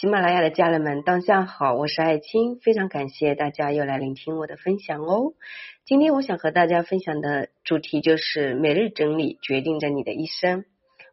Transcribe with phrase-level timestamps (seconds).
[0.00, 5.34] 喜马拉雅的家人们，当下好，我是爱青，非常感谢大家又来聆听我的分享哦。
[5.84, 10.64] 今天我想和大家分享的主题就是每日整理决定着你的一生，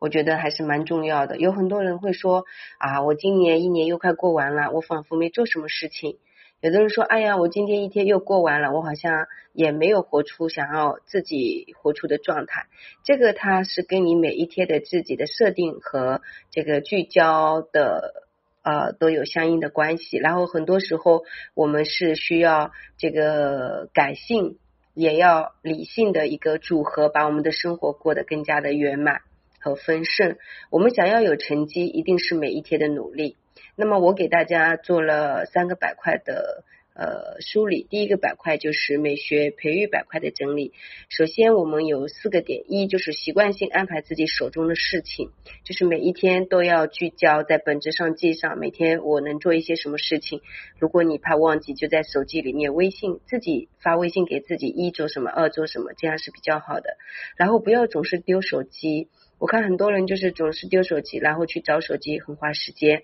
[0.00, 1.38] 我觉得还是蛮重要的。
[1.38, 2.44] 有很多人会说
[2.78, 6.18] 啊，我今年一年又快过完了，我仿佛没做什么事情。
[6.60, 12.66] 有的人说，哎呀，我今天一天又过完了，我好像也没有活出想要自己活出的状态。
[13.04, 18.21] 这个它是跟你每一天的自己的设定和这个聚焦的。
[18.62, 20.16] 呃，都有相应的关系。
[20.18, 24.58] 然后很多时候，我们是需要这个感性，
[24.94, 29.20] 也要理性的一个组合，把我们的生活过得更加的圆满
[29.60, 30.36] 和丰盛。
[30.70, 33.36] 我们想要有成绩，一定是每一天的努力。
[33.76, 36.64] 那么，我给大家做了三个板块的。
[36.94, 40.72] 呃，梳理第一个板块就是美学培育板块的整理。
[41.08, 45.30] 首先，我们有四个点：一就是习惯性安排自己手中的事情，
[45.64, 50.42] 就是每一天都要聚焦在本质上记上，每天我能做一些什么事情。
[50.78, 56.98] 如果你怕忘记，就在手机里面微信自己发微信给自己，一做什么，二做什么，这样是比较好的。
[57.36, 63.02] 然后不要总是丢手机，我看很多人就是总是丢手机，然后去找手机，很花时间。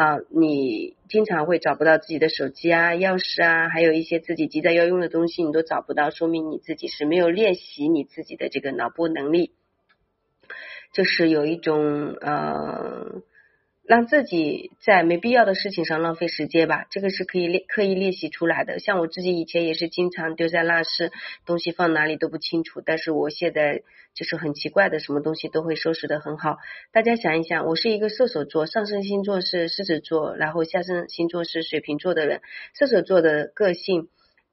[0.00, 9.52] 啊，你经常会找不到自己的手机啊、钥匙啊，还有一些自己急着要用的东西，你都找不到，说明你自己是没有练习你自己的这个脑波能力，
[10.94, 13.20] 就是有一种呃。
[13.90, 18.78] 让自己在没必要的事情上浪费时间吧，这个是可以练刻意练习出来的。
[18.78, 21.10] 像我自己以前也是经常丢三落四，
[21.44, 23.82] 东西放哪里都不清楚，但是我现在
[24.14, 26.58] 就是很奇怪的，什么东西都会收拾的很好。
[26.92, 32.42] 大家想一想，我是一个射手座，上升星座是狮子座，然后下升星座是水瓶座的人，
[32.78, 34.06] 射手座的个性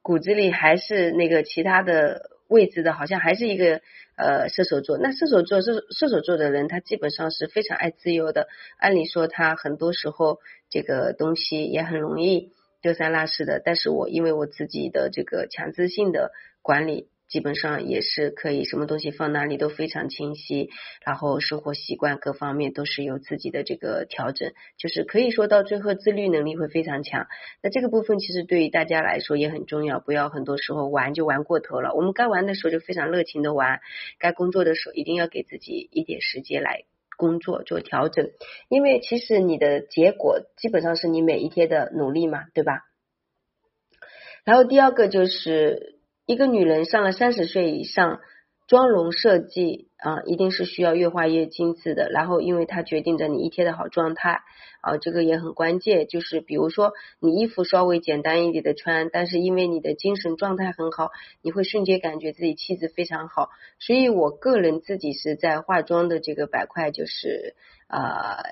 [0.00, 2.30] 骨子里还是那个其他的。
[2.48, 3.80] 位置的好像还是一个
[4.16, 8.48] 呃射手座，那射手座射射手座的人，他基本上是非常爱自由的。
[8.78, 13.60] 按理说，他很多时候这个东西也很容易丢三落四的。
[13.64, 17.08] 但是我因为我自己的这个强制性的管理。
[17.34, 20.70] 基本上也是可以，什么东西放哪里都非常清晰，
[21.04, 27.26] 然后生活习惯各方面都是有自己的这个调整，就是可以说到最后自律能力会非常强。
[27.60, 31.92] 那这个部分其实对于大家来说也很重要，不要很多时候玩就玩过头了。
[31.96, 33.80] 我们该玩的时候就非常热情的玩，
[34.20, 36.84] 该工作的时候一定要给自己一点时间来
[37.16, 38.30] 工作做调整，
[38.68, 42.82] 因为其实你的结果基本上是你每一天的努力嘛，对吧？
[44.44, 45.90] 然后第二个就是。
[46.26, 48.20] 一个女人上了三十岁以上，
[48.66, 52.08] 妆容设计啊，一定是需要越画越精致的。
[52.10, 54.40] 然后，因为它决定着你一天的好状态
[54.80, 56.06] 啊，这个也很关键。
[56.08, 61.10] 就是比如说，你衣服稍微简单一点的穿，但是因为你的精神状态很好，
[61.42, 63.50] 你会瞬间感觉自己气质非常好。
[63.78, 67.54] 所以我个人自己是在化妆的这个板块，就是
[67.86, 68.42] 啊，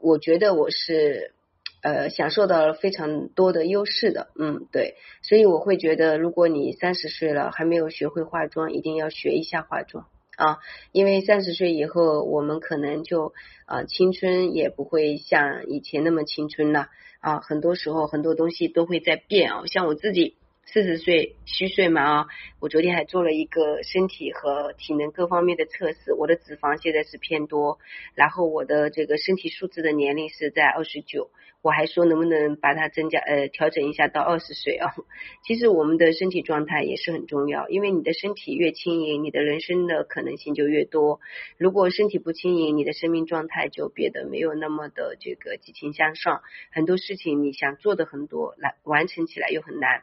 [0.00, 1.35] 我觉得我是。
[1.82, 10.58] 呃，享受到了非常多的优势的，嗯，对，所以我会觉得，如果你三十岁了还没有学会化妆，一定要学一下化妆啊，
[10.92, 13.32] 因为三十岁以后，我们可能就
[13.66, 16.88] 啊，青春也不会像以前那么青春了
[17.20, 20.36] 啊，很多时候很多东西都会在变啊，像我自己。
[20.68, 22.26] 四十岁虚岁嘛啊，
[22.60, 27.78] 我昨天还做了一个身体和体能各方面的测试，我的脂肪现在是偏多，
[28.14, 31.30] 然后我的这个身体素质的年龄是在二十九，
[31.62, 34.90] 我还说能不能把它增加呃调整一下到二十岁啊？
[35.46, 41.20] 其实我们的身体状态也是很重要，因为你的身体越轻盈，你的人生的可能性就越多。
[41.58, 50.02] 如果身体不轻盈，你的生命状态就变得没有那么的这个激情向上，很多事情你想做的很多，来完成起来又很难。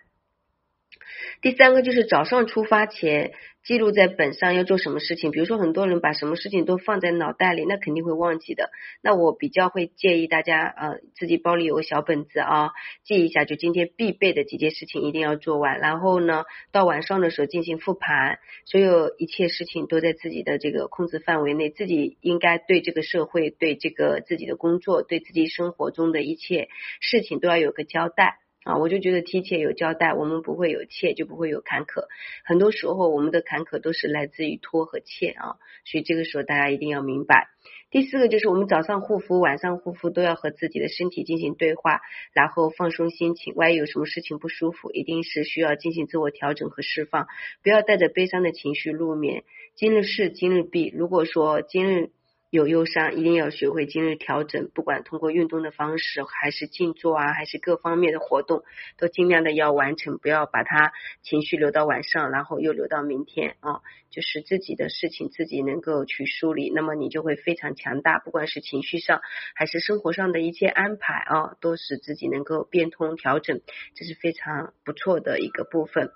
[1.41, 3.33] 第三个就是早上出发前
[3.63, 8.71] 记录在本上要做什么事情，比如说很多人把什么事情都放在脑袋里，那肯定会忘记的。
[9.01, 12.71] 那我比较会建议大家，呃，自己包里有个小本子啊，
[13.05, 15.79] 记一下，就今天必备的几件事情一定要做完。
[15.79, 16.43] 然后呢，
[16.73, 26.67] 到晚上的时候进行复盘，所有一切事情都在自己的这个控制范围内，自己应该对这个社会、对这个自己的工作、对自己生活中的一切
[26.99, 28.39] 事情都要有个交代。
[28.63, 32.05] 啊，我就觉得提前有交代，我们不会有怯，就不会有坎坷。
[32.45, 37.49] 很多时候，我们的坎坷都是来自于拖和怯啊，所以这个时候大家一定要明白。
[37.91, 42.01] 第四个就是我们早上护肤，晚上护肤都要和自己的身体进行对话，
[42.33, 43.53] 然后放松心情。
[43.55, 47.27] 万一有什么事情不舒服，一定是需要进行自我调整和释放，
[47.63, 49.43] 不要带着悲伤的情绪入眠。
[49.75, 52.11] 今日事今日毕，如果说今日。
[52.53, 58.61] 有忧伤，一定要学会今日调整，不管通过运动的方式，还是静坐啊，还是各方面的活动，
[58.95, 63.81] 都尽量的要完成，不要把它情绪留到晚上，然后又留到明天啊。
[64.11, 69.21] 就是自己的事情自己能够去梳理，那么你就会非常强大，不管是情绪上
[69.55, 73.61] 还是生活上的一切安排啊，都使自己能够变通调整，
[73.95, 76.11] 这是非常不错的一个部分。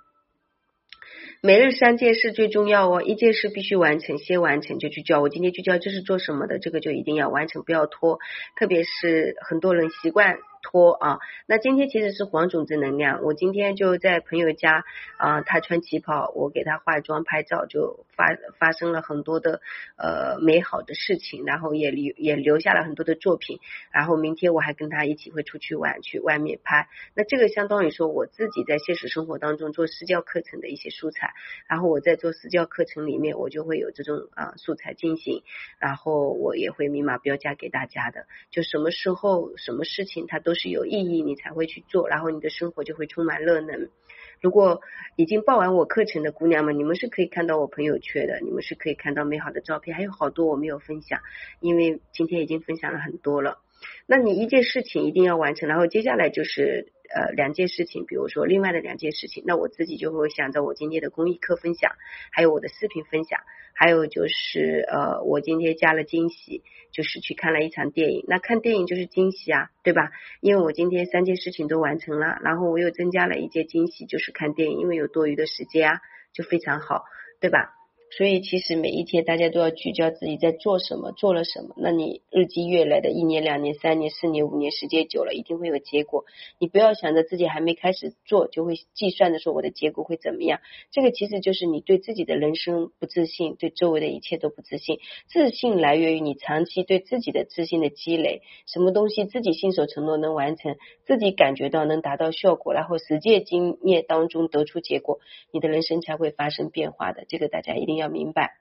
[1.41, 5.21] 每日三件事最重要哦，一件事必须完成，先完成就聚焦。
[5.21, 8.19] 我今天聚焦这是做什么的，这个就一定要完成，不要拖。
[8.55, 10.37] 特别是很多人习惯。
[10.63, 13.21] 拖啊，那今天其实是黄种子能量。
[13.23, 14.83] 我今天就在朋友家
[15.17, 19.61] 啊，他穿旗袍，我给他化妆拍照，就发发生了很多的
[19.95, 23.59] 呃美好的事情，然后也留也留下了很多的作品。
[23.91, 26.89] 然后明天我还跟他一起会出去玩，去外面拍。
[27.13, 31.33] 那这个相当于说我自己在现实生活当中做私教课程的一些素材，
[31.67, 35.43] 然后我在做私教课程里面，我就会有这种啊素材进行，
[35.77, 38.25] 然后我也会密码标价给大家的。
[38.49, 43.89] 就什么时候什么事情，它都是有意义，你才会去做，然后你的生活就会充满热能。
[44.41, 44.81] 如果
[45.15, 51.21] 已经报完我课程的姑娘们，你们是可以看到我朋友圈的，你们是可以看到美好的照片，还有好多我没有分享，
[51.59, 53.59] 因为今天已经分享了很多了。
[54.05, 56.93] 那你一件事情一定要完成，然后接下来就是。
[57.13, 61.93] 呃，两件事情，比如说另外的两件事情，那我自己就会想着我今天的公益课分享，
[62.31, 63.39] 还有我的视频分享，
[63.73, 68.25] 还有就是呃，我今天加了惊喜，就是去看了一场电影。
[68.27, 70.11] 那看电影就是惊喜啊，对吧？
[70.41, 76.01] 因为我今天三件事情都完成了，然后我又增加了一件惊喜，就是看电影，因为有多余的时间啊，
[76.33, 77.03] 就非常好，
[77.39, 77.73] 对吧？
[78.09, 81.75] 所以其实每一天大家都要聚焦自己在做什么，做了什么。
[81.77, 86.23] 那你日积月累的一年、两年、三年、四年、五年，时间久了，一定会有结果。
[86.57, 90.61] 你不要想着自己还没开始做，就会计算的说我的结果会怎么样。
[90.89, 94.99] 这个其实就是你对自己的人生不自信，对周围的一切都不自信。
[95.27, 98.41] 自信来源于你长期对自己的自信的积累。
[98.67, 105.19] 什么东西自己信守承诺能完成，自己感觉到能达到效果，然后实践经验当中得出结果，
[105.51, 107.25] 你的人生才会发生变化的。
[107.27, 107.96] 这个大家一定。
[107.97, 108.51] 要明白，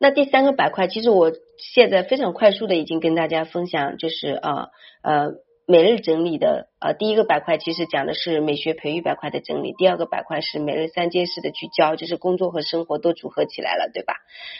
[0.00, 4.70] 那第三个板块，其实我现在非常快速的已经跟大家分享，就是啊
[5.02, 5.34] 呃。
[5.64, 14.14] 每日整理的呃第一个板块其实讲的是美学培育板块的整理，第二个板块是每日三件事的聚焦，就是工作和生活都组合起来了，对吧？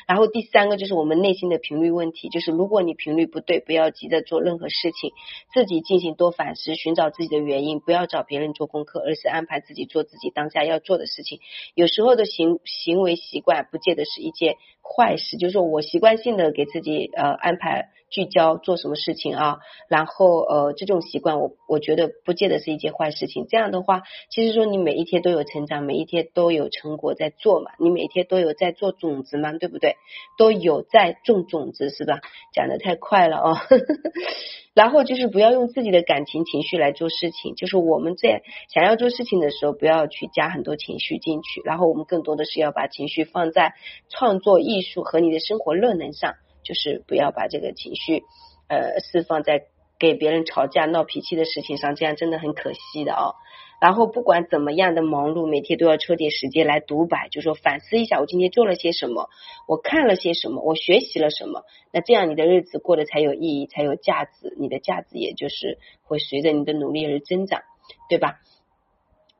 [0.06, 5.10] 然后第三个就是我们内心的频率问题，就是如果你频率不对，不要急着做任何事情，
[5.52, 11.40] 自己进行多反思，寻找自己的原因，不要找别人做功课，而是安排自己做自己当下要做的事情。
[11.74, 17.88] 有时候的行行为习惯不见得是一件坏事，就是说我习惯性的给自己呃安排。
[18.12, 19.58] 聚焦做什么事情啊？
[19.88, 23.46] 然后呃，这种习惯我我觉得不见得是一件坏事情。
[23.48, 29.96] 这样的话，其实说你每一天都有成长，每一天都有成果在做嘛，你每天都有在做种子嘛，对不对？
[30.36, 32.20] 都有在种种子是吧？
[32.54, 33.56] 讲的太快了哦。
[34.74, 38.42] 然后就是不要用自己的感情情绪来做事情，就是我们在
[38.72, 41.60] 想要做事情的时候，不要去加很多情绪进去。
[41.64, 43.74] 然后我们更多的是要把情绪放在
[44.08, 46.34] 创作艺术和你的生活热能上。
[46.62, 48.22] 就是不要把这个情绪
[48.68, 49.64] 呃释放在
[49.98, 53.34] 给别人吵架闹脾气的事情上，这样真的很可惜的哦。
[53.80, 59.28] 然后不管怎么样的忙碌，每天都要抽点时间来独白，就说反思一下我今天做了些什么，
[59.66, 61.64] 我看了些什么，我学习了什么。
[61.92, 67.62] 那这样你的日子过得才有意义，才有价值，你的价值也就是会随着你的努力而增长，
[68.08, 68.38] 对吧？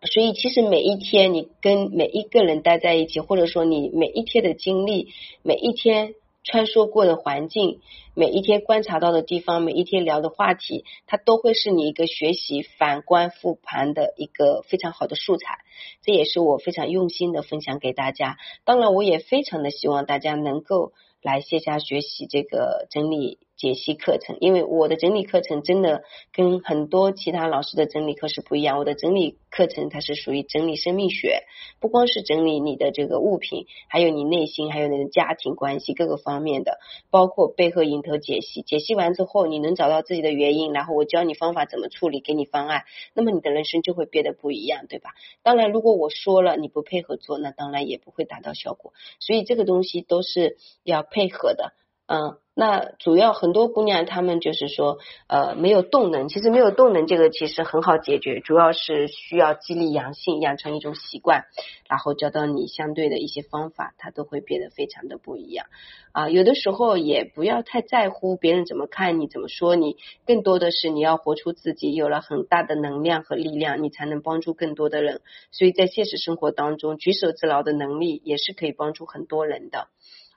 [0.03, 5.09] 所以其实每一天你跟每一个人待在一起，或者说你每一天的经历，
[5.43, 6.15] 每一天。
[6.45, 7.81] 穿梭过的环境，
[8.15, 15.59] 每一天观察到的地方，每一天聊的话题，它都会是你一个学习、反观、复盘的一个非常好的素材。
[16.03, 18.39] 这也是我非常用心的分享给大家。
[18.65, 23.39] 当然，我也非常的希望大家能够来线下学习这个整理。
[23.63, 26.03] 解析课程，因为我的整理课程真的
[26.33, 28.77] 跟很多其他老师的整理课是不一样。
[28.77, 31.45] 我的整理课程它是属于整理生命学，
[31.79, 38.63] 不光是整理你的这个物品，还有你内心，还有你的家庭关系各个方面的，包括背后引头解析。
[38.63, 42.83] 解析完之后，你能找到自己的原因，然后我教你方法怎么处理，给你方案，
[43.15, 45.11] 那么你的人生就会变得不一样，对吧？
[45.45, 48.93] 当然，如果我说了你不配合做，那当然也不会达到效果。
[49.21, 51.75] 所以这个东西都是要配合的。
[52.07, 56.29] 嗯，那主要很多姑娘她们就是说，呃，没有动能。
[56.29, 61.45] 其实没有动能这个其实很好解决，主要是需要激励阳性，养成一种习惯，
[61.89, 65.67] 然后教到你相对的一些方法，它都会变得非常的不一样。
[66.11, 75.23] 啊，有的时候也不要太在乎别人怎么看你，怎么说你，更多的是你要活出自己，有了很大的能量和力量，你才能帮助更多的人。
[75.53, 79.89] 所以在现实生活当中，举手之劳的能力也是可以帮助很多人的。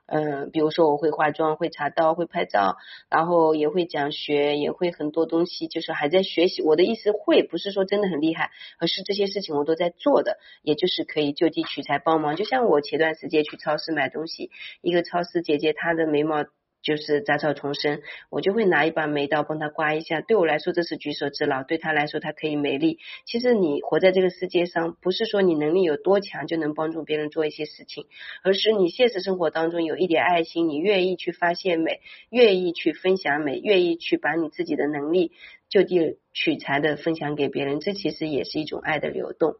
[0.07, 2.77] 嗯，比如说我会化妆，会插刀，会拍照，
[3.09, 6.61] 然后也会讲学，也会很多东西，就是还在学习。
[6.61, 12.35] 我的意思会不是说真的很厉害，而是这些事情我都在做的，也就是可以就地取材帮忙。
[12.35, 16.45] 就像我前段时间去超市买东西，一个超市姐姐她的眉毛。
[16.85, 20.21] 就是杂草丛生，我就会拿一把眉刀帮他刮一下。
[20.21, 22.99] 对我来说，这是举手之劳；对他来说，他可以美丽。
[23.25, 28.05] 其实你活在这个世界上，不是说你能力有多强就能帮助别人做一些事情，
[28.43, 35.31] 而是你现实生活当中有一点爱心，你愿意去发现美，愿意去分享美，愿意去把你自己的能力
[35.69, 39.55] 就地取材的分享给别人，这其实也是一种爱的流动。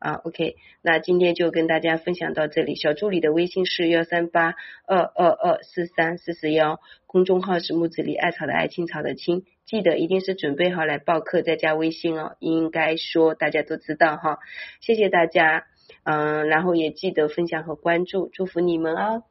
[0.00, 2.74] 啊，OK，那今天就跟大家分享到这里。
[2.74, 4.54] 小助理的微信是幺三八
[4.86, 12.34] 二二二四三四四幺，公众号是木子李艾草的艾青草的青，记得一定是准备好来报课再加微信哦。
[12.38, 14.38] 应该说大家都知道哈，
[14.80, 15.66] 谢谢大家，
[16.04, 19.22] 嗯，然后也记得分享和关注，祝福你们哦。